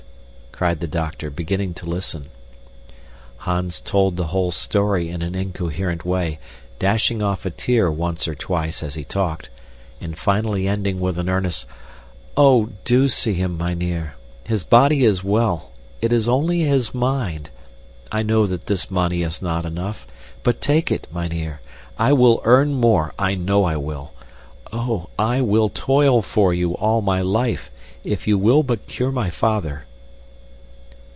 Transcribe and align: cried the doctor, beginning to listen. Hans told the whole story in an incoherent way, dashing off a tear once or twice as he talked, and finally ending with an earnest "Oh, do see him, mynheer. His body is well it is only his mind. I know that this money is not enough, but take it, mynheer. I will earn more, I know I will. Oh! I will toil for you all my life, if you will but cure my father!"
cried 0.51 0.79
the 0.79 0.87
doctor, 0.87 1.31
beginning 1.31 1.73
to 1.73 1.87
listen. 1.89 2.27
Hans 3.37 3.81
told 3.81 4.15
the 4.15 4.27
whole 4.27 4.51
story 4.51 5.09
in 5.09 5.23
an 5.23 5.33
incoherent 5.33 6.05
way, 6.05 6.37
dashing 6.77 7.19
off 7.19 7.47
a 7.47 7.49
tear 7.49 7.89
once 7.91 8.27
or 8.27 8.35
twice 8.35 8.83
as 8.83 8.93
he 8.93 9.03
talked, 9.03 9.49
and 9.99 10.15
finally 10.15 10.67
ending 10.67 10.99
with 10.99 11.17
an 11.17 11.27
earnest 11.29 11.65
"Oh, 12.37 12.69
do 12.85 13.09
see 13.09 13.33
him, 13.33 13.57
mynheer. 13.57 14.13
His 14.43 14.63
body 14.63 15.03
is 15.03 15.23
well 15.23 15.71
it 15.99 16.13
is 16.13 16.29
only 16.29 16.59
his 16.59 16.93
mind. 16.93 17.49
I 18.11 18.21
know 18.21 18.45
that 18.45 18.67
this 18.67 18.91
money 18.91 19.23
is 19.23 19.41
not 19.41 19.65
enough, 19.65 20.05
but 20.43 20.61
take 20.61 20.91
it, 20.91 21.07
mynheer. 21.11 21.59
I 21.97 22.13
will 22.13 22.39
earn 22.43 22.75
more, 22.75 23.15
I 23.17 23.33
know 23.33 23.63
I 23.63 23.77
will. 23.77 24.13
Oh! 24.71 25.09
I 25.17 25.41
will 25.41 25.69
toil 25.69 26.21
for 26.21 26.53
you 26.53 26.73
all 26.75 27.01
my 27.01 27.21
life, 27.21 27.71
if 28.03 28.27
you 28.27 28.37
will 28.37 28.61
but 28.61 28.85
cure 28.85 29.11
my 29.11 29.31
father!" 29.31 29.85